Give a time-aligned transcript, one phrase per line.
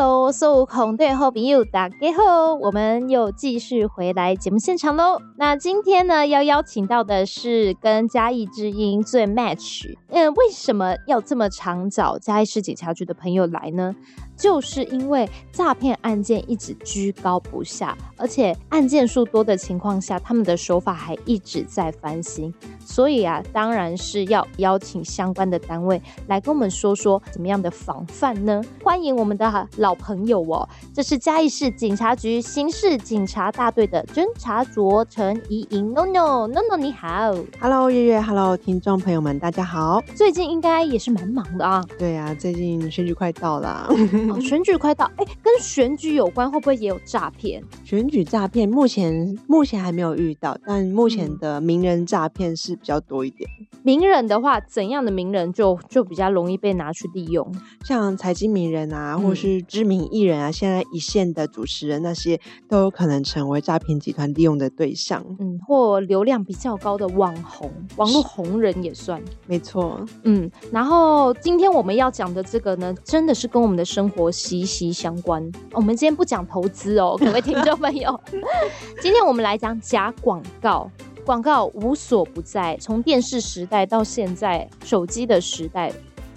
[0.00, 5.20] Hello，所有空队好朋友大家好，我们又继续回来节目现场喽。
[5.36, 9.94] 那今天呢，要邀请到的是跟嘉义之音最 match。
[10.08, 13.94] 嗯，为什么要这么常找嘉义市警察局的朋友来呢？
[14.40, 22.52] 就是因为诈骗案件一直居高不下，而且案件数多的情况下，他们的手法还一直在翻新。
[22.82, 28.62] 所以啊，当然是要邀请相关的单位来跟我们说说怎么样的防范呢？
[28.82, 35.92] 欢迎我们的老朋友哦，这是嘉义市警察局刑事警察大队的侦查卓陈怡莹。
[35.92, 40.02] No No No No，你好，Hello 月月，Hello 听众朋友们，大家好。
[40.14, 41.84] 最近应该也是蛮忙的啊。
[41.98, 43.88] 对啊，最近选举快到了。
[44.32, 47.62] 哦，选举快到，哎，跟选举有关，会不会也有诈骗？
[47.84, 53.48] 选举诈骗目前目前还没有遇到，但目前的名人诈骗是比较多一点。
[53.82, 57.50] 名人的话，怎样的名人就就比较容易被拿去利用？
[57.84, 65.24] 像财经名人啊，或是知名艺人啊，嗯、现在一线的主持人那些都有可能成为诈骗集团利用的对象。
[65.38, 69.22] 嗯，或流量比较高的网红、网络红人也算。
[69.46, 70.04] 没错。
[70.24, 75.48] 嗯，然后今天我们要讲的这个呢，真的是跟我们的生活息息相关。
[75.70, 78.20] 我们今天不讲投资哦，各位听众朋友，
[79.00, 80.90] 今天我们来讲假广告。
[81.22, 85.92] 广告无所不在，从电视时代到现在手机的时代，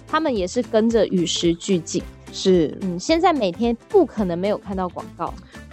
[0.06, 2.00] 他们也是跟着与时俱进。
[2.30, 5.32] 是，嗯，现在每天不可能没有看到广告，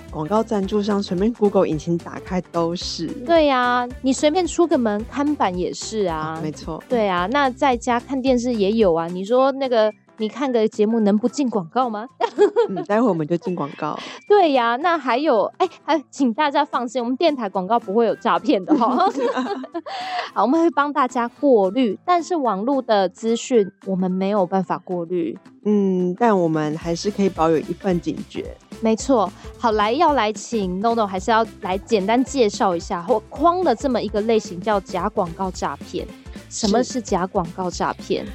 [0.10, 3.06] 广告赞助商随便 Google 引擎打开都是。
[3.08, 6.82] 对呀、啊，你随便出个门，看板也是啊，哦、没错。
[6.88, 9.08] 对啊，那在家看电视也有啊。
[9.08, 9.92] 你说那个。
[10.22, 12.06] 你看个节目能不进广告吗？
[12.70, 13.98] 嗯，待会我们就进广告。
[14.30, 19.10] 对呀，那还有，哎、欸，还请大家放心，我们电台广告不会有诈骗的哈。
[20.36, 25.36] 好，我们会帮大家过滤，但是网络的资讯我们没有办法过滤。
[25.66, 28.56] 嗯，但我们还是可以保有一份警觉。
[28.80, 29.32] 没错。
[29.58, 36.08] 好，来要来请 NONO，还是要来简单介绍一下，我框了这么一个类型叫假广告诈骗。
[36.48, 38.26] 什么是假广告诈骗？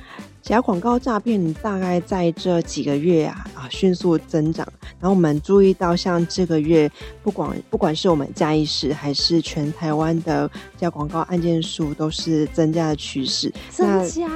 [0.47, 4.65] 假广告诈骗大概在这几个月啊啊迅速增长，
[5.01, 6.89] 然后我们注意到，像这个月
[7.25, 14.31] 不管不管是我们嘉义市还是全台湾的假广告案件数都是增加的趋势，增加。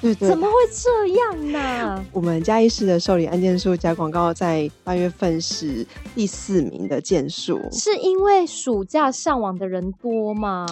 [0.00, 2.04] 对对，怎么会这样呢？
[2.12, 10.66] 我们嘉义市的受理案件数假广告在八月份是第四名的件数，是因为暑假上网的人多吗？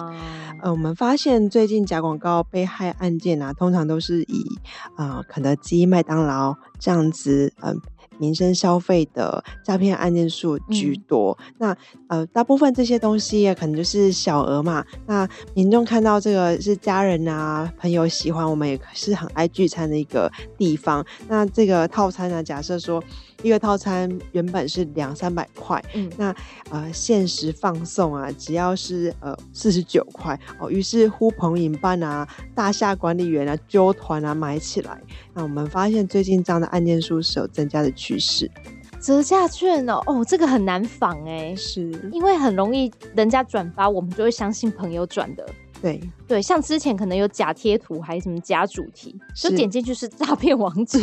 [0.61, 4.45] 呃，我们发现最近假广告被害案件啊，通常都是以
[4.95, 7.81] 啊、呃、肯德基、麦当劳这样子，嗯、呃。
[8.19, 11.77] 民生消费的诈骗案件数居多，嗯、那
[12.09, 14.85] 呃，大部分这些东西也可能就是小额嘛。
[15.07, 21.03] 那民众看到这个是家人啊、朋友喜欢，我们也是很爱聚餐的一个地方。
[21.27, 23.03] 那这个套餐呢，假设说。
[23.41, 26.35] 一个套餐原本是两三百块，嗯，那
[26.69, 35.01] 呃限时放送啊，只要是呃四十九块哦，于是呼朋引伴啊，大厦管理员啊，揪团啊买起来。
[35.33, 38.49] 那我们发现最近这样的案件数是有增加的趋势。
[38.99, 45.45] 折价券哦，哦，这个很难防哎，是因为很容易人家转发，我们就会相信朋友转的。
[45.81, 51.01] 对对，像之前可能有假贴图，还有什么假主题，就点进去是诈骗网址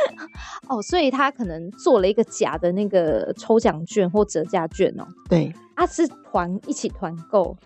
[0.68, 5.06] 哦，所以他可能做了一个假的那个抽奖券或折价券哦。
[5.28, 7.56] 对，他是团一起团购，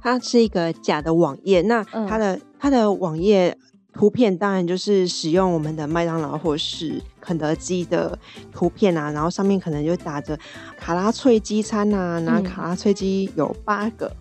[0.00, 3.56] 它是一个假的网页，那它的它、嗯、的网页
[3.92, 8.18] 图片当然就是使用我们的麦当劳或是肯德基的
[8.52, 10.38] 图片啊，然后上面可能就打着
[10.76, 14.06] 卡拉脆鸡餐啊，然后卡拉脆鸡有八个。
[14.06, 14.16] 嗯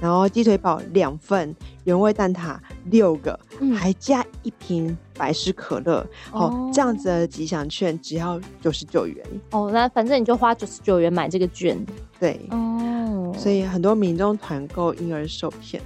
[0.00, 2.56] 然后鸡腿堡两份，原味蛋挞
[2.86, 6.06] 六个，嗯、还加一瓶百事可乐。
[6.32, 9.24] 哦，哦，这样子的吉祥券只要九十九元。
[9.50, 11.78] 哦，那反正你就花九十九元买这个券。
[12.18, 12.40] 对。
[12.50, 13.34] 哦。
[13.36, 15.82] 所以很多民众团购因而受骗。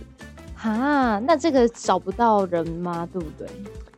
[0.54, 3.08] 哈，那这个找不到人吗？
[3.12, 3.48] 对不对？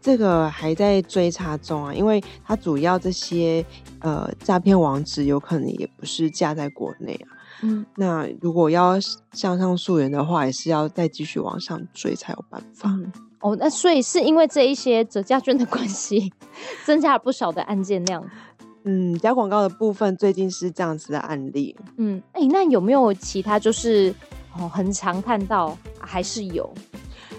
[0.01, 3.65] 这个还在追查中啊，因为它主要这些
[4.01, 7.34] 呃诈骗网址有可能也不是架在国内啊。
[7.63, 8.99] 嗯，那如果要
[9.33, 12.91] 向上溯源的话，也是要再继续往上追才有办法。
[12.91, 16.33] 嗯、哦，那所以是因为这一些折价券的关系，
[16.85, 18.23] 增加了不少的案件量。
[18.85, 21.75] 嗯，假广告的部分最近是这样子的案例。
[21.97, 24.15] 嗯，哎、欸，那有没有其他就是
[24.59, 26.71] 哦，很常看到还是有，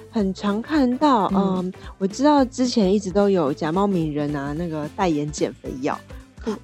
[0.09, 1.27] 很常看到。
[1.35, 5.99] 嗯，嗯，我知道之前一直都有假冒名人啊，那个代言减肥药。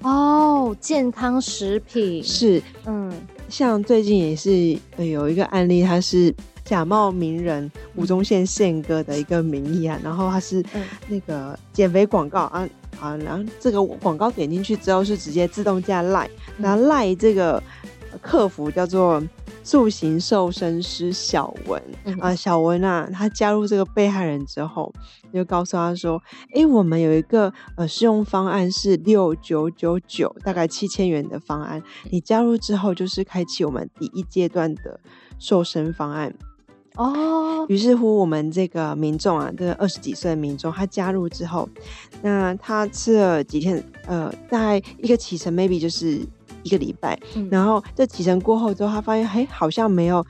[0.02, 3.12] 哦，健康食品是，嗯。
[3.52, 6.34] 像最近也是有一个案例，他是
[6.64, 10.64] 假冒名人吴宗宪宪哥的一个名义啊，然后他是
[11.06, 12.66] 那个减肥广告啊，
[12.98, 17.62] 啊，然后这个广告点进去之后是直接自动加 Line，然后 Line 这个
[18.22, 19.22] 客服叫做
[19.62, 21.82] 塑形瘦身师小文
[22.20, 24.92] 啊、小文啊，他加入这个被害人之后，
[25.32, 26.20] 就告诉他说
[26.54, 34.98] ：“哎，我们有一个呃试用方案是六九九九，大概七千元的方案，你加入之后就是开启我们第一阶段的
[35.38, 36.34] 瘦身方案。”
[36.96, 41.66] 哦，于是乎，我们这个民众啊，这个二十几岁的民众，他加入之后，
[42.20, 46.20] 那他吃了几天，呃，大概一个启程，maybe 就是
[46.62, 50.24] 一个礼拜，嗯、然后这启程过后之后，他发现，嘿，好像没有。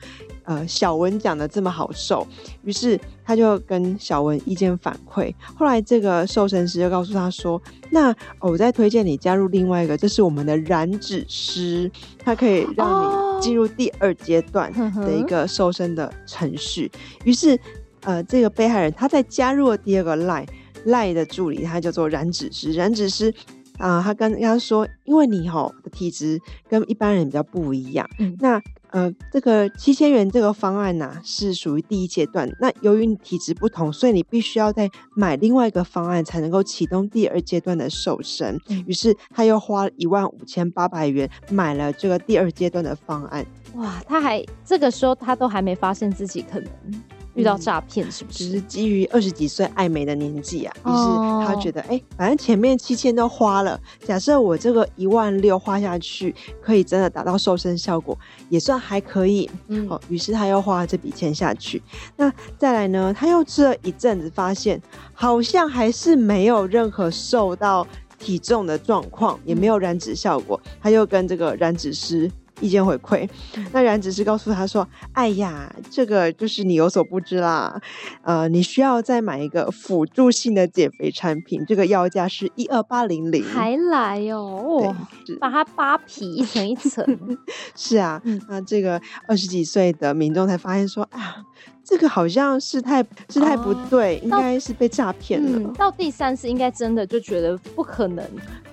[0.45, 2.27] 呃，小文讲的这么好受，
[2.65, 5.33] 于是他就跟小文意见反馈。
[5.55, 11.89] 后来这个瘦身师就告诉他说：“那、哦、我再推荐你加入另外一个，这是我们的燃脂师，
[12.19, 16.91] 它可以让你进入第二阶段的一个瘦身的程序。
[16.93, 17.57] 哦”于是，
[18.01, 20.47] 呃，这个被害人他在加入了第二个 line
[20.85, 22.73] line 的助理，他叫做燃脂师。
[22.73, 23.33] 燃脂师
[23.83, 26.39] 啊、呃，他跟他说：“因为你吼的体质
[26.69, 28.61] 跟一般人比较不一样，嗯、那。”
[28.93, 32.47] 呃，这个七千元这个方案呢、啊，是属于第一阶段。
[32.59, 38.55] 那由于你体质不同，所以你必须要再买另外一个方案，才能够启动第二阶段的瘦身。
[38.85, 43.43] 于、嗯、是他又花一万五千八百元买了这个第二阶段的方案。
[43.73, 46.69] 哇，他还这个时候他都还没发现自己可能。
[47.35, 48.37] 遇到诈骗是不是？
[48.37, 58.17] 只是基于二十几岁爱美的年纪啊，于是他觉得，哎、欸，反正前面七千都花了，假设我这个一万六花下去，可以真的达到瘦身效果，
[58.49, 59.49] 也算还可以。
[59.67, 61.81] 嗯，好，于是他又花了这笔钱下去。
[62.15, 63.13] 那再来呢？
[63.13, 64.81] 他又吃了一阵子，发现
[65.13, 67.85] 好像还是没有任何瘦到
[68.19, 70.59] 体重的状况，也没有燃脂效果。
[70.81, 72.31] 他又跟这个燃脂师。
[72.63, 73.27] 意见回馈，
[73.73, 77.81] 那然只是告诉他说：“哎呀，这个就是你有所不知啦，
[78.23, 84.95] 呃，你需要再买一个辅助性的减肥产品，这个要价是一二八零零，还来哦，
[85.25, 87.05] 对，把它扒皮一层一层，
[87.75, 91.43] 是啊，那这个二十几岁的民众才发现说啊。”
[91.83, 95.73] 这个好像事态事态不对，哦、应该是被诈骗了、嗯。
[95.73, 98.25] 到第三次，应该真的就觉得不可能，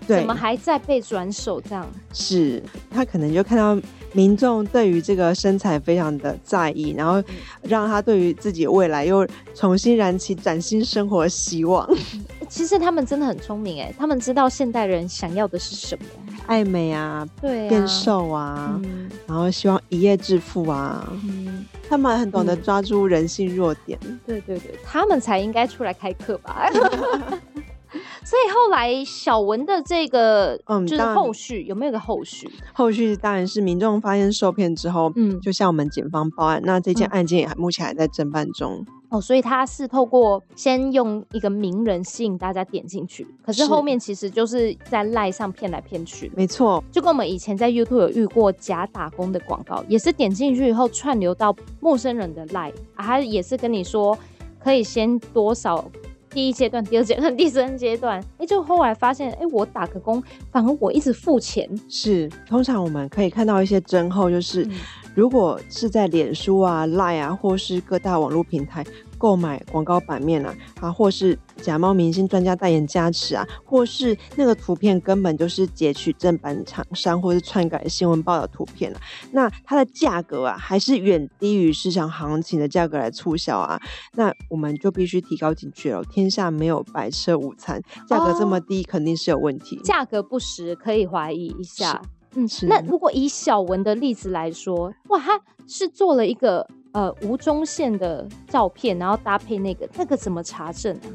[0.07, 1.87] 对，怎么还在被转手这样？
[2.12, 3.77] 是他可能就看到
[4.12, 7.23] 民众对于这个身材非常的在意，然后
[7.62, 11.89] 让他对于自己未来又重新燃起崭新生活的希望。
[12.49, 16.05] 其实他们真的很聪明哎，他们知道现代人想要的是什么，
[16.50, 21.08] 爱美啊，对啊，变瘦啊，嗯、然后希望一夜致富啊。
[21.25, 26.69] 嗯他们很懂得抓住人性弱点，嗯、对对对，他们才应该出来开课吧。
[28.25, 32.49] 所以后来小文的这个，嗯，就是后续有没有个后续？
[32.73, 36.61] 后续当然是民众发现受骗之后，嗯，就向我们警方报案。
[36.64, 38.87] 那这件案件也目前还在侦办中。
[39.11, 46.31] 哦，所以他是透过先用一个名人吸引大家点进去，可是后面其实就是在赖上骗来骗去。
[46.35, 54.17] 没错，就跟我们以前在 YouTube 有遇过假打工的广告，也是点进去以后串流到陌生人的赖，啊，他也是跟你说
[54.62, 55.85] 可以先多少
[56.31, 61.69] 第一阶段、第二阶段、第三阶段，哎，就后来发现，哎，我打个工，反而我一直付钱。
[61.88, 64.65] 是，通常我们可以看到一些征候，就是。
[64.65, 64.71] 嗯
[65.12, 68.85] 如果是在脸书啊、Line 啊，或是各大网络平台
[69.20, 79.00] 购买广告版面啊，啊，或是假冒明星专家代言加持啊，或是那个图片根本就是截取正版厂商或是篡改新闻报道图片啊，
[79.32, 83.79] 那它的价格啊，还是远低于市场行情的价格来促销啊，
[84.15, 86.03] 那我们就必须提高警觉了。
[86.05, 89.79] 天下没有白吃午餐，价格这么低，肯定是有问题。
[89.84, 92.00] 价格不实，可以怀疑一下。
[92.34, 92.67] 嗯，是。
[92.67, 101.09] 那如果以小文的例子来说，哇，他是做了一个呃吴宗宪的照片，然后搭配那个，那个怎么查证呢？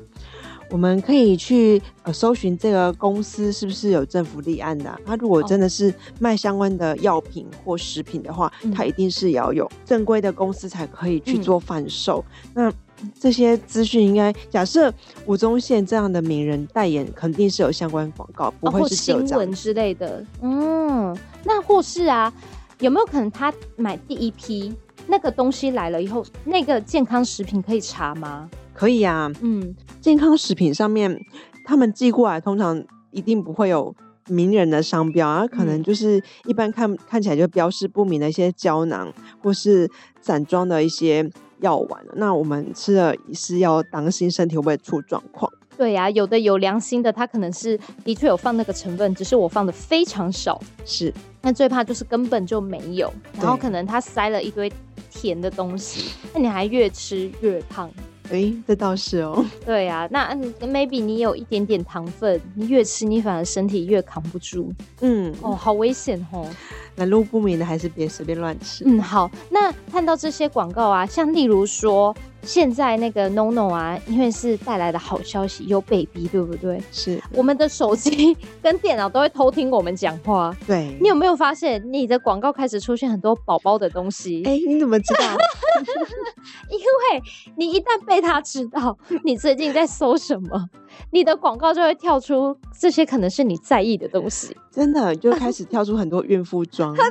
[0.72, 5.00] 我们可以去呃搜寻这个公司是不是有政府立案的啊？
[5.06, 12.26] 他如果真的是卖相关的药品或食品的话，他一定是要有正规的公司才可以去做贩售。
[12.56, 14.92] 嗯、那这些资讯应该假设
[15.28, 20.26] 吴宗宪这样的名人代言，肯定是有相关广告，不会是新闻之类的。
[20.42, 22.34] 嗯，那或是啊，
[22.80, 24.74] 有没有可能他买第一批
[25.08, 28.50] 那个东西来了以后，那个健康食品可以查吗？
[28.74, 31.18] 可以啊，嗯，健康食品上面
[31.66, 33.96] 他们寄过来，通常一定不会有
[34.28, 39.90] 名人的商标啊，可能就是一般看、嗯、看起来就标示不明的一些胶囊或是
[40.22, 41.30] 散装的一些。
[41.62, 45.50] 药丸，那我们吃了是要当心身体会不会出状况？
[45.78, 50.62] 对呀、啊，有的有良心的，它可能是的确有放那个成分，只是我放的非常少。
[50.84, 54.72] 是，那最怕就是根本就没有，然后可能他塞了一堆
[55.16, 57.90] 甜的东西，那你还越吃越胖。
[58.26, 59.46] 哎、欸，这倒是哦。
[59.64, 60.36] 对呀、啊，那
[60.68, 64.74] maybe 你有一点点糖分，你越吃你反而身体越扛不住。
[65.02, 66.48] 嗯，哦，好危险哦。
[66.96, 68.84] 来路不明的还是别随便乱吃。
[68.86, 69.30] 嗯，好。
[69.50, 72.16] 那看到这些广告啊，像例如说。
[72.46, 76.82] 现在那个 NONO 啊，因为是带来的好消息，有 baby，对不对？
[76.92, 80.56] 是，我们的手机 跟电脑都会偷听我们讲话。
[80.68, 84.44] 对，你有没有发现你的广告开始出现很多宝宝的东西？
[84.46, 85.24] 哎、欸，你怎么知道？
[86.70, 87.24] 因为
[87.58, 90.70] 你一旦被他知道你最近在搜什么，
[91.12, 94.56] 你的广告就会跳出这些可能是你在意的东西。
[94.72, 96.96] 真的，就开始跳出很多孕妇装。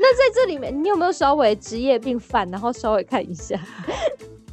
[0.00, 3.58] 那在这里面，你有没有稍微职业病犯，然后稍微看一下？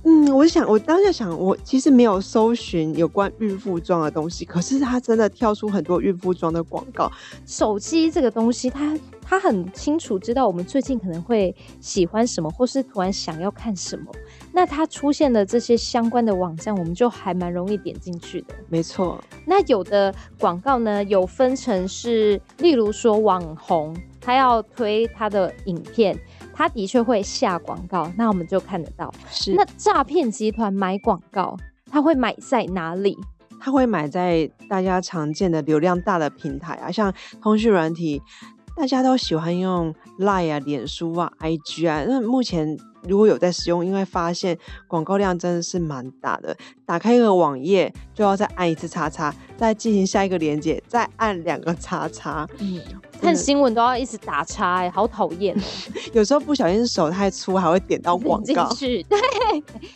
[0.08, 7.12] 嗯，我想，我当下想，我其实没有搜寻有关孕妇装的东西，可是它真的跳出很多孕妇装的广告。
[7.48, 14.12] 手机这个东西，它它很清楚知道我们最近可能会喜欢什么，或是突然想要看什么，
[14.54, 18.54] 那它出现的这些相关的网站，我们就还蛮容易点进去的。
[18.70, 19.20] 没错。
[19.44, 26.16] 那有的广告呢，有分成是，例如说网红，他要推他的影片。
[26.56, 29.14] 他的确会下广告，那我们就看得到。
[29.30, 31.58] 是，那诈骗集团买广告，
[31.92, 33.18] 他会买在哪里？
[33.60, 38.22] 他会买在大家常见的流量大的平台啊，像通讯软体，
[38.76, 42.06] 大家都喜欢用 Line 啊、脸书啊、IG 啊。
[42.08, 44.58] 那目前如果有在使用，因为发现
[44.88, 46.56] 广告量真的是蛮大的。
[46.86, 52.48] 打开一个网页就要再按一次叉叉，再进行下一个连接，再按两个叉叉。
[52.60, 52.80] 嗯。
[53.22, 55.56] 看新闻都要一直打叉，哎，好讨厌！
[56.14, 58.68] 有时候不小心手太粗，还会点到广告。
[58.68, 59.20] 进去，对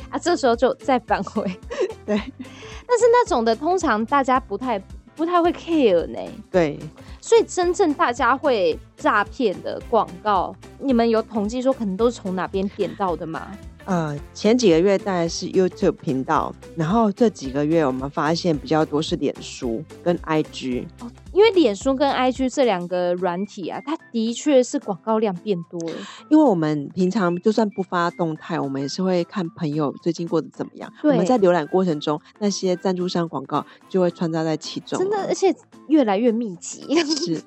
[0.10, 1.44] 啊，这时候就再返回。
[2.06, 4.80] 对，但是那种的通常大家不太
[5.16, 6.20] 不太会 care 呢。
[6.50, 6.80] 对，
[7.22, 13.48] 所以真正大家会诈骗的广告，你们有统计说可能都是从哪边点到的吗？
[13.86, 20.86] 呃，前几个月大概是 YouTube 频道，然后这几个月我们发现比较多是脸书跟 IG。
[21.02, 25.96] 哦，因为脸书跟 IG 这两个软体啊，它的确是广告量变多了。
[26.30, 30.92] 因为我们平常就算不发动态，我们也是会看朋友最近过得怎么样。
[31.02, 35.00] 我们在浏览过程中，那些赞助商广告就会穿插在其中。
[35.00, 35.56] 真的，而且
[35.88, 36.84] 越来越密集。
[37.04, 37.42] 是。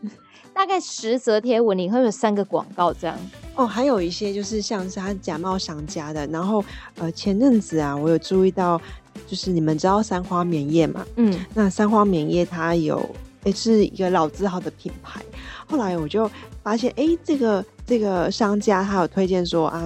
[0.54, 3.18] 大概十则贴文，你会有三个广告这样
[3.56, 3.66] 哦。
[3.66, 6.64] 还有一些就是像是他假冒商家的，然后
[6.98, 8.80] 呃前阵子啊，我有注意到，
[9.26, 11.04] 就是你们知道三花棉业嘛？
[11.16, 13.08] 嗯，那三花棉业它有
[13.44, 15.20] 也是一个老字号的品牌。
[15.66, 16.30] 后来我就
[16.62, 19.82] 发现，哎、欸，这个这个商家他有推荐说啊，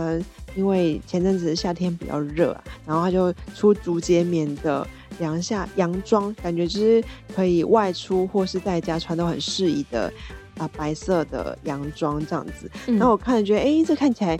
[0.55, 4.87] 因为前阵子夏天比较热啊，然后他就出竹节棉的
[5.21, 7.03] 凉夏洋装，感觉就是
[7.35, 10.13] 可以外出或是在家穿都很适宜的。
[10.59, 14.39] 啊，白色的洋装这样子，然后我看了觉得，哎、欸，这看起来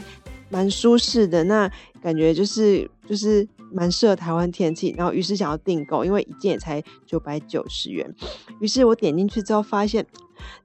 [0.49, 1.71] 蛮舒适的，那
[2.03, 8.13] 感觉就是就是蛮适合台湾天气，然后于是想要订购，因为一件也才九百九十元，
[8.61, 10.07] 于是我点进去之后发现，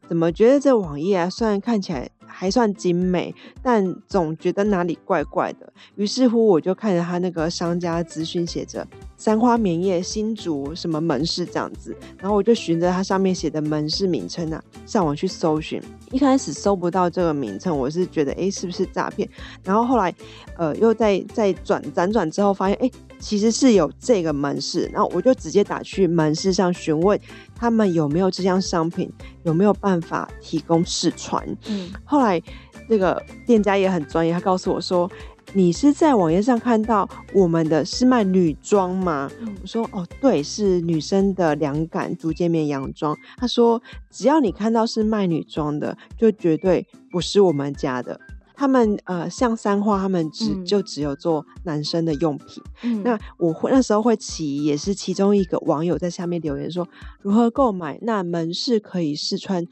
[0.08, 2.10] 怎么觉得这网页啊，虽然看起来。
[2.32, 5.72] 还算精美，但总觉得哪里怪怪的。
[5.96, 15.82] 于是乎，我就看着他那个商家资讯，写着“三花棉业新竹什么门市”这样子，然后我就循着它上面写的门市名称啊，上网去搜寻。
[16.12, 19.28] 一开始搜不到这个名称，我是觉得，哎，是不是诈骗？
[19.64, 20.14] 然后后来，
[20.58, 22.90] 呃，又在在转辗转之后，发现，哎。
[23.22, 27.18] 其实是有这个门市，然后我就直接打去门市上询问
[27.56, 29.10] 他们有没有这项商品，
[29.44, 31.48] 有没有办法提供试穿。
[31.68, 32.42] 嗯，后来
[32.90, 35.10] 这个店家也很专业，他告诉我说
[35.54, 48.20] ：“你是在网页上看到我们的是卖女装吗？”嗯，我说：“哦，对，是女生的凉感竹节棉洋装。”他说：“只要你看到是卖女装的，就绝对不是我们家的。”
[48.62, 52.62] 他们呃，像三花，他们只、嗯、就只有做男生的用品。
[52.84, 56.88] 嗯、那我会那时候会起疑，也是其中一个网友在下面留言说，
[57.24, 57.98] 如何购买？
[58.04, 59.68] 那门市可以试穿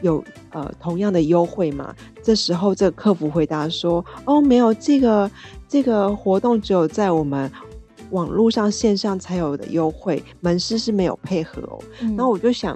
[0.00, 1.94] 有呃同样的优惠吗？
[2.22, 5.30] 这时候这个客服回答说，哦，没有，这个
[5.68, 7.52] 这个活动只有在我们
[8.10, 11.78] 网络上线上才有的优惠，门市是没有配合哦。
[12.00, 12.74] 嗯、然后我就想，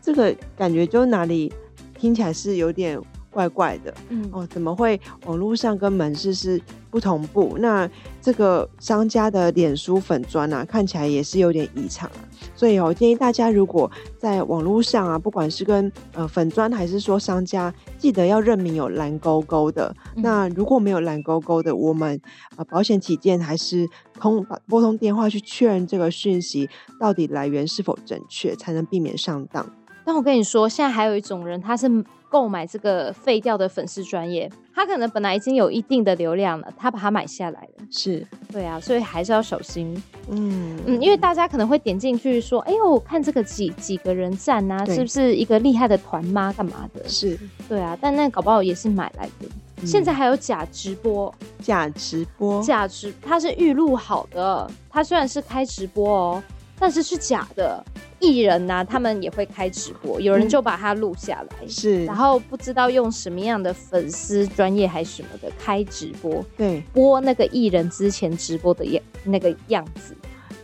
[0.00, 1.52] 这个感觉就哪里
[1.98, 2.96] 听起来是有点。
[3.30, 6.60] 怪怪的，嗯哦，怎么会网络上跟门市是
[6.90, 7.56] 不同步？
[7.58, 7.88] 那
[8.20, 12.28] 这个商家的脸书粉砖啊，看起来也是有点异常啊。
[12.56, 19.94] 所以我建议大家，如果在网络上啊，不管是跟呃粉砖还是说商家，记得要认明有蓝勾勾的。
[20.16, 22.20] 嗯、那如果没有蓝勾勾的，我们
[22.56, 26.68] 呃保险起见，还是通拨通电话去确认这个讯息
[26.98, 29.64] 到底来源是否正确，才能避免上当。
[30.04, 32.04] 但我跟你说，现在还有一种人，他是。
[32.30, 37.84] 购买这个废掉的粉丝专业，他可能本来已经有一定的流量了，他把它买下来了。
[37.90, 40.00] 是，对啊，所以还是要小心。
[40.30, 46.52] 嗯嗯，因为大家可能会点进去说，哎呦，看这个几几个人赞啊，是不是一个厉害的团妈？
[46.52, 47.06] 干嘛的？
[47.08, 47.36] 是，
[47.68, 49.48] 对啊，但那搞不好也是买来的。
[49.82, 56.42] 嗯、现在还有假直播，假直播，假直，它是预录好的，它虽然是开直播哦，
[56.78, 57.84] 但是是假的。
[58.20, 70.14] 艺人呐、啊，他们也会开直播，有人就把它录下来，嗯、是，然后不知道用什么样的粉丝专业还是什么的开直播，对，播那个艺人之前直播的样那个样子。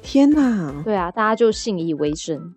[0.03, 0.83] 天哪！
[0.85, 2.55] 对啊，大家就信以为真。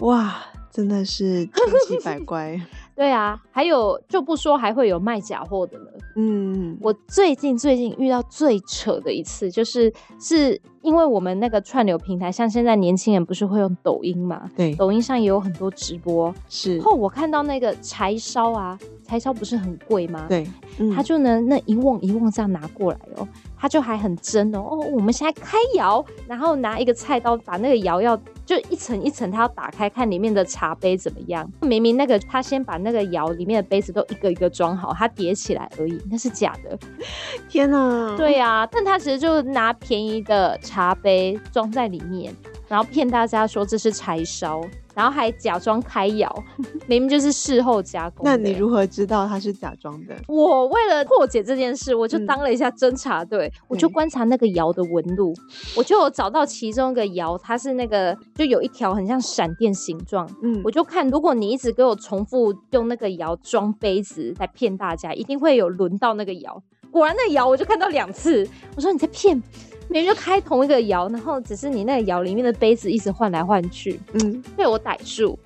[0.00, 0.42] 哇，
[0.72, 1.52] 真的是千
[1.86, 2.60] 奇百怪。
[3.00, 5.86] 对啊，还有就不说，还会有卖假货的呢。
[6.16, 9.90] 嗯，我最近最近遇到最扯的一次，就是
[10.20, 14.46] 是因为我们那个串流平台，像现在年轻人不是会用抖音嘛？
[14.54, 16.30] 对，抖音上也有很多直播。
[16.50, 20.26] 是，后我看到那个柴烧啊，柴烧不是很贵吗？
[20.28, 20.46] 对，
[20.78, 23.26] 嗯、他就能那一瓮一瓮这样拿过来哦，
[23.56, 28.20] 他就还很真哦哦，我们现在开窑，然后拿一个菜刀把那个窑要。
[28.50, 31.48] 就一层一层，他要打开看里面的茶杯怎么样？
[31.60, 36.76] 明明那个他先把那个窑里面的杯子都一个一个装好，他叠起来而已，那是假的。
[37.48, 38.12] 天哪！
[38.18, 42.34] 对呀、啊，但他其实就拿便宜的茶杯装在里面，
[42.66, 44.60] 然后骗大家说这是柴烧。
[44.94, 46.44] 然后还假装开窑，
[46.86, 48.22] 明明就是事后加工。
[48.24, 50.14] 那你如何知道他是假装的？
[50.28, 55.34] 我为了破解这件事，我就当了一下侦查队，嗯、我就观察那个窑的纹路，
[55.76, 60.28] 我就有找到其中一个窑，它是那个就有一条很像闪电形状。
[60.42, 66.62] 嗯，我就看，如果你一直给我重复用那个窑装杯子来骗大家，一定会有轮到那个窑。
[66.90, 69.40] 果然那窑我就看到两次，我说你在骗。
[69.90, 75.36] 明明就开同一个窑，然后只是你那个窑里面的杯子一直换来换去，嗯，被我逮住。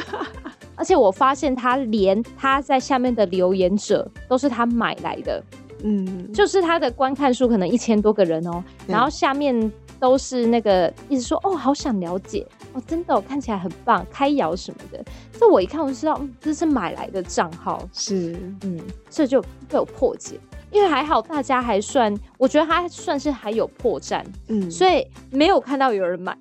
[0.76, 5.42] 而且我发现他连他在下面的留言者都是他买来的，
[5.82, 12.46] 嗯，就是他的观看数可能一千多个人哦，然后下面都是那个一直说哦，好想了解。
[12.74, 15.02] 哦，真的，哦看起来很棒，开窑什么的。
[15.32, 20.38] 这我一看我就知道，嗯，这是买来的账号，是，嗯，这就被我破解。
[20.70, 26.36] 因为还好，大家还算，我觉得他算是还有破绽，嗯，所以没有看到有人买。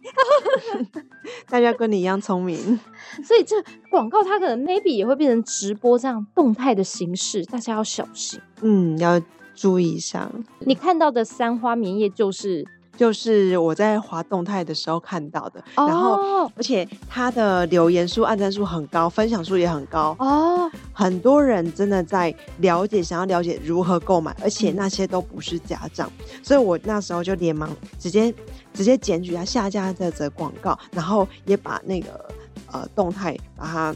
[1.49, 2.57] 大家跟你一样聪明，
[3.23, 3.55] 所以这
[3.89, 9.21] 广告它可能 maybe 也会变成直播这样动态的形式，大家要小心，嗯，要
[9.55, 10.29] 注意一下。
[10.59, 12.65] 你看到的三花棉叶就是。
[12.97, 15.87] 就是我在滑动态的时候看到的，oh.
[15.87, 20.63] 然后而且他的留言数、按赞数很高，分享数也很高哦。
[20.63, 20.71] Oh.
[20.91, 28.33] 很多人真的在了解，想要了解如何购买，而且那些都不是家长，所以我那时候就连忙直接
[28.73, 32.27] 直接检举他下架这则广告，然后也把那个
[32.71, 33.95] 呃动态把它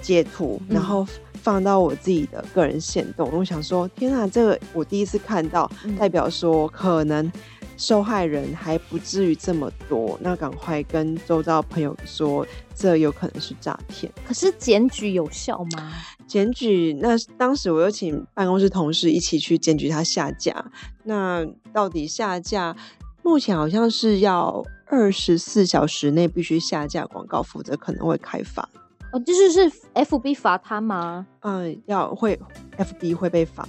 [0.00, 3.28] 截图，然后放到我自己的个人线动。
[3.30, 7.30] 嗯、我想说，天啊，这个我第一次看到，代表说可能。
[7.78, 14.12] 受害人还不至于这么多，那赶快跟周遭朋友说，这有可能是诈骗。
[14.26, 15.92] 可是检举有效吗？
[16.26, 20.62] 检举，那当时我又请办公室同事一起去检举他下架。
[21.04, 22.76] 那到底下架，
[23.22, 28.68] 目前好像是要二十四小时内必须下架广告，否则可能会开罚。
[29.12, 31.24] 哦，就是是 FB 罚他吗？
[31.40, 32.38] 嗯，要会
[32.76, 33.66] FB 会被罚。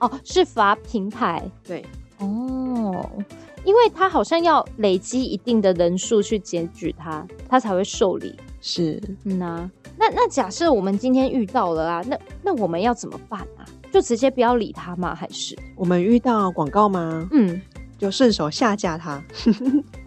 [0.00, 1.48] 哦，是罚平台。
[1.62, 1.82] 对，
[2.18, 3.08] 哦。
[3.64, 8.34] 因为他好像要累积一定的人数去检举他，他才会受理。
[8.60, 9.70] 是，嗯呐、啊。
[9.98, 13.66] 那那假设我们今天遇到了啊，那那我们要怎么办啊？
[13.92, 15.14] 就直接不要理他吗？
[15.14, 17.28] 还是我们遇到广告吗？
[17.30, 17.60] 嗯，
[18.02, 19.22] 就顺手下架它。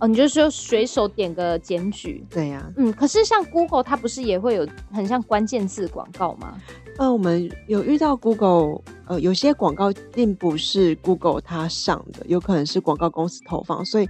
[0.01, 2.21] 哦，你就说随手点个检举。
[2.29, 2.73] 对呀、啊。
[2.75, 6.60] 嗯，可是像 Google，它不是也会有很像关键字广告吗？
[6.97, 14.10] 呃，我们有遇到 Google，呃，有些广告并不是 Google 它上的，有可能是广告公司投放，所以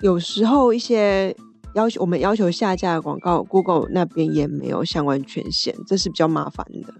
[0.00, 1.36] 有时候一些
[1.74, 6.94] 要求我们要求下架的广告，Google 那边也没有相关权限，这是比较麻烦的。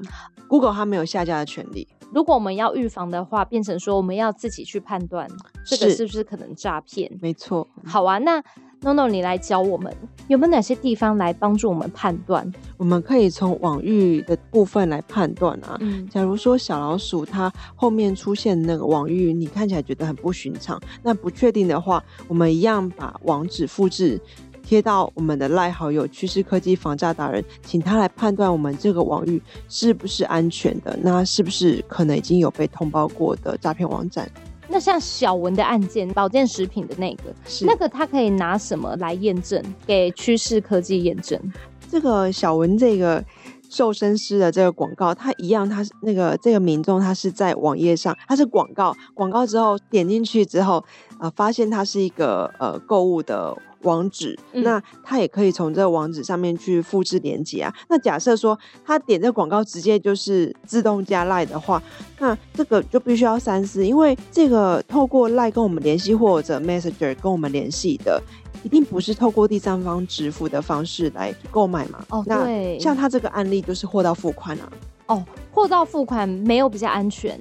[0.49, 1.89] Google 它没有下架的权利。
[2.13, 5.29] 如果我们要预防的话，变成说我们要自己去判断
[5.65, 7.11] 这个是不是可能诈骗。
[7.21, 7.67] 没错。
[7.85, 8.43] 好啊，那。
[8.83, 9.93] NONO，你来教我们
[10.29, 12.53] 有没有哪些地方来帮助我们判断？
[12.77, 15.79] 我们可以从网域的部分来判断啊。
[15.81, 24.21] 嗯，假如说小老鼠它后面出现那个网域，你看起来觉得很不寻常，那不确定的话，我们一样把网址复制
[24.67, 34.29] 贴到我们的赖好友趋势科技防诈达人，请他来判断我们这个网域是不是安全的，那是不是可能已经有被通报过的诈骗网站？
[34.69, 39.63] 那像小文的案件，保健食品的那个，是那个他可以拿什么来验证？
[39.87, 41.41] 给趋势科技验证？
[41.89, 43.25] 这个小文这个
[43.71, 50.85] 瘦身师的这个广告，他一样，他是那个这个民众，他是在网页上，他是广告，广告之后点进去之后，
[51.21, 57.75] 呃，发现它是一个呃购物的网址，嗯、那他也可以从这个网址上面去复制连接啊。
[57.89, 61.83] 那假设说他点这个广告直接就是自动加 LINE 的话，
[62.19, 68.23] 那这个就必须要三思，因为这个透过 LINE 跟我们联系或者 Messenger 跟我们联系的。
[68.63, 72.05] 一定不是透过第三方支付的方式来购买嘛？
[72.09, 74.73] 哦，对，像他这个案例就是货到付款啊。
[75.07, 77.39] 哦，货到付款没有比较安全，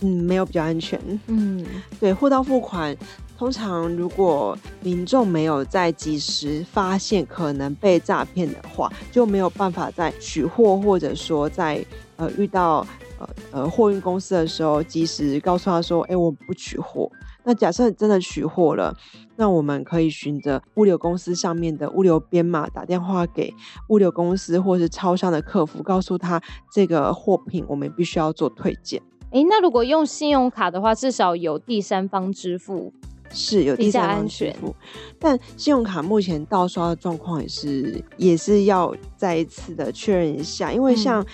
[0.00, 0.98] 嗯，没有比较安全。
[1.28, 1.64] 嗯，
[2.00, 2.96] 对，货到付款，
[3.38, 11.84] 通常如果民众没有在及时发现可能被诈骗的话，就没有办法在取货或者说在
[12.16, 12.84] 呃遇到
[13.20, 17.08] 呃呃货运公司的时候及时告诉他说，哎，我不取货。
[17.44, 18.92] 那假设真的取货了，
[19.36, 23.54] 那我们可以循着物流公司上面的物流编码打电话给
[23.88, 29.00] 物流公司或是超商的客服，告诉他这个货品我们必须要做退件。
[29.30, 32.92] 诶，那如果用信用卡的话，至少有第三方支付，
[33.30, 34.74] 是有第三方支付。
[35.18, 41.22] 但信用卡目前盗刷的状况也是也是要再一次的确认一下，因为像。
[41.22, 41.26] 嗯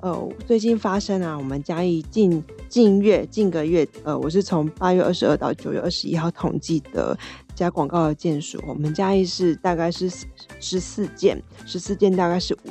[0.00, 7.18] 呃，最近发生啊，我们嘉义近近月近个月，呃，我是从八月二十二到九月二十一号统计的
[7.52, 10.08] 加广告的件数，我们嘉义是大概是
[10.60, 12.70] 十四件，十四件大概是五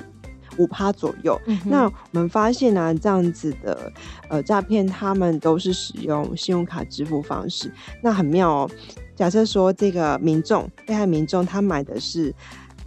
[0.57, 1.39] 五趴左右。
[1.45, 3.91] 嗯、那我们发现呢、啊，这样子的
[4.29, 8.71] 呃诈骗，他们都是使用信用卡支付方式，那很妙哦。
[9.15, 12.33] 假设说这个民众被害民众他买的是。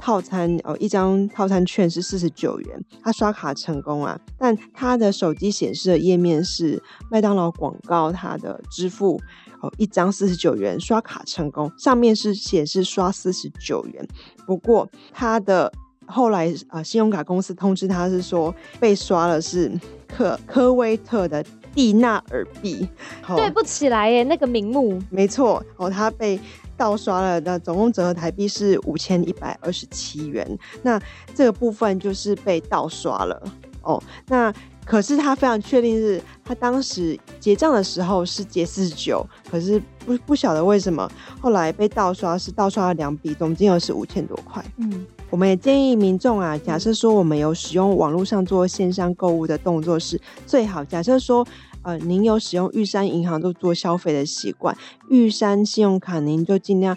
[0.02, 9.20] 套餐哦，一张套餐券是四十九元，他刷卡成功啊，但他的手机显示的页面是麦当劳广告，他的支付
[9.60, 14.08] 哦，一张四十九元，刷卡成功，上面是显示刷四十九元，
[14.46, 15.70] 不过他的
[16.10, 19.70] 后来啊、信用卡公司通知他是说被刷了是
[20.08, 21.44] 科科威特的
[21.74, 22.88] 蒂纳尔币，
[23.36, 26.38] 对不起来耶，那个名目没错哦，他被。
[26.80, 30.58] 盗刷了，那总共折合台币是五千一百二十七元。
[30.80, 30.98] 那
[31.34, 33.38] 这个部分就是被盗刷了
[33.82, 34.02] 哦。
[34.28, 34.50] 那
[34.86, 39.78] 可是他非常确定是他当时结账的时候是结四十九，可是
[40.18, 41.08] 不不晓得为什么
[41.40, 44.64] 后来被盗刷是盗刷了两笔，总金额是五千多块。
[44.78, 50.84] 嗯，我们也建议民众啊，假设说我们有使用网络上做线上购物的动作是最好。
[50.84, 51.46] 假设说。
[51.82, 54.76] 呃，您有使用玉山银行做做消费的习惯，
[55.08, 56.94] 玉山信用卡您就尽量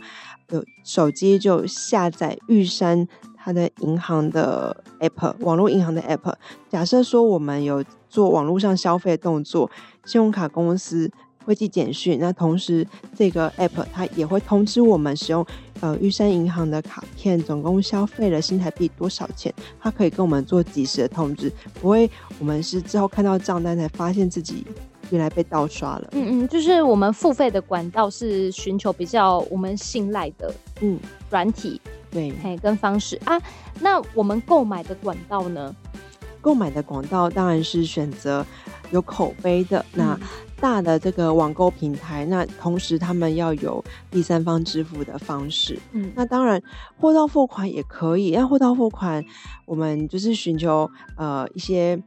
[0.49, 6.33] 有手机就下载玉山它的银行的 app，网络银行的 app。
[6.69, 9.71] 假设说我们有做网络上消费的动作，
[10.03, 11.09] 信用卡公司
[11.45, 15.45] 会寄简讯，那同时这个 app 它也会通知我们使用。
[15.81, 19.53] 呃，玉山银行的卡片总共消费了新台币多少钱？
[19.81, 21.51] 它可以跟我们做及时的通知，
[21.81, 24.65] 不会我们是之后看到账单才发现自己
[25.09, 26.07] 原来被盗刷了。
[26.13, 30.97] 嗯嗯，就是我们付费的管道是寻求比较我们信赖的，嗯，
[31.29, 33.37] 软体对，嘿，跟方式啊。
[33.81, 35.75] 那我们购买的管道呢？
[36.39, 38.45] 购买的管道当然是选择
[38.93, 39.85] 有口碑的。
[39.93, 40.19] 嗯、那
[40.61, 45.77] 大的这个网购平台，那同时他们要有第三方支付的方式。
[45.91, 46.61] 嗯，那当然
[46.97, 48.31] 货到付款也可以。
[48.31, 49.21] 那货到付款，
[49.65, 52.01] 我们就是寻求呃一些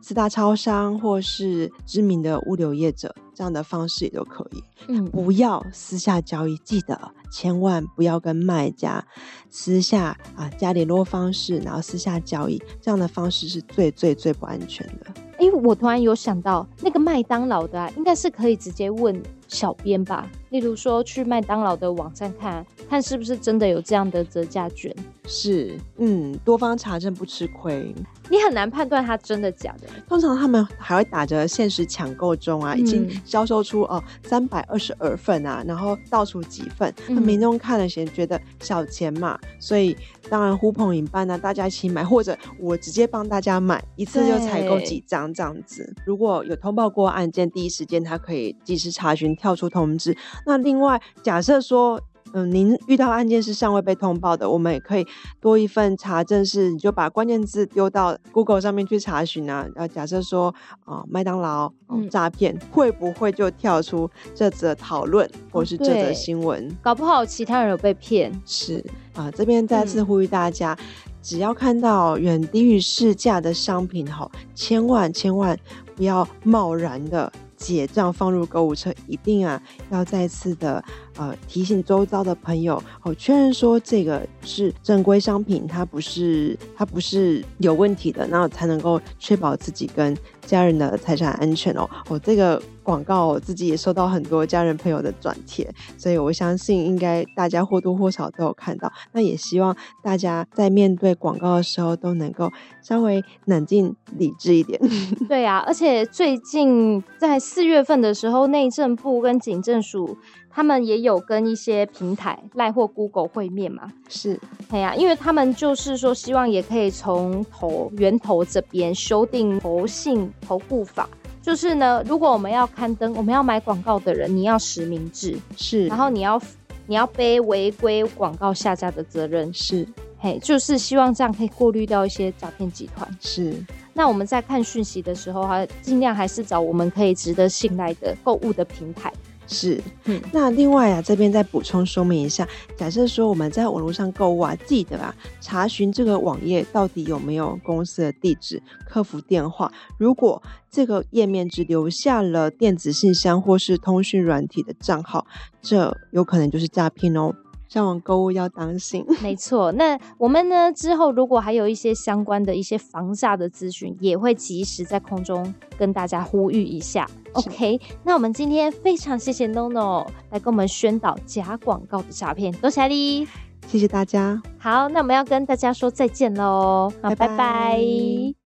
[0.00, 4.62] 四大超商或是知名的物流业者这样的方式也都可以。
[4.86, 6.94] 嗯，不要私下交易，记得
[7.36, 9.04] 千万不要跟卖家
[9.50, 15.06] 私下啊加联络方式，然后私下交易，这样的方式是最最最不安全的。
[15.36, 20.26] 哎，我突然有想到，那个麦当劳的啊，应该是可以直接问小编吧。
[20.48, 24.94] 例如说，去麦当劳的网站看看是不是真的有这样的折价券。
[25.26, 27.94] 是，嗯，多方查证不吃亏。
[28.30, 29.88] 你很难判断它真的假的。
[30.08, 39.96] 通常他们还会打着限时抢购中啊，已经销售出哦三百二十二份啊，然后倒数几份，那民众看了先觉得小钱嘛，所以
[40.30, 45.92] 当然呼朋引伴啊，大家一起买，或者我直接帮大家买一次就采购几张这样子。
[46.06, 50.16] 如果有通报过案件，第一时间他可以及时查询，跳出通知。
[50.46, 52.00] 那另外，假设说，
[52.32, 55.06] 嗯，您遇到案件是尚未被通报的，我们也可以
[55.40, 59.66] 多一份查证，是你就把关键字丢到 Google 上面去查询啊。
[59.74, 60.48] 呃，假设说，
[60.84, 61.72] 啊、呃，麦当劳
[62.10, 66.68] 诈骗、嗯、会不会就跳出这则讨论或是这则新闻？
[66.82, 68.32] 搞不好其他人有被骗。
[68.44, 68.78] 是
[69.14, 75.58] 啊、呃，这边再次呼吁大家，嗯、只要看到远低于市价的商品，哈，千万千万
[75.94, 77.32] 不要贸然的。
[77.56, 80.82] 结账放入购物车，一定啊要再次的
[81.16, 91.86] 呃提醒周遭的朋友哦，确认说这个是正规商品，它不是它不是有问题的，然后才能够确保自己跟家人的财产安全哦。
[92.08, 98.90] 哦，这个广告我自己也收到很多家人朋友的转贴，所以我相信应该大家或多或少都有看到。
[99.12, 104.80] 那也希望大家在面对广告的时候都能够稍微冷静理智一点。
[105.28, 110.16] 对啊，而且最近在四月份的时候，内政部跟警政署
[110.56, 113.92] 他们也有跟一些平台赖或 Google 会面嘛。
[114.08, 114.40] 是，
[114.70, 121.06] 哎呀，因为他们就是说希望也可以从头源头这边修订投信投顾法，
[121.42, 126.40] 就是呢，如果我们要刊登，我们要买广告的人，你要实名制，是，然后你要
[126.86, 129.86] 你要背违规广告下架的责任，是。
[130.18, 133.06] 嘿，就是希望这样可以过滤掉一些诈骗集团。
[133.20, 133.54] 是，
[133.92, 139.12] 那我们在看讯息的时候，还尽量还是找我们可以值得信赖的购物的平台。
[139.46, 149.72] 是，嗯，那另外啊，这边再补充说明一下，假设说我们在网络上购物啊，记得啊，查询这个网页到底有没有公司的地址、客服电话。
[149.98, 155.26] 如果这个页面只留下了电子信箱或是通讯软体的账号，
[155.62, 157.32] 这有可能就是诈骗哦。
[157.68, 159.72] 上网购物要当心， 没错。
[159.72, 167.08] 那我们呢，之后如果还有一些相关的一些防诈的资讯，也会及时在空中跟大家呼吁一下。
[167.32, 173.26] OK，那我们今天非常谢谢 NONO 来跟我们宣导假广告的诈骗，多谢你，
[173.66, 174.40] 谢谢大家。
[174.58, 177.28] 好，那我们要跟大家说再见喽，好，拜拜。
[177.28, 178.36] 拜拜。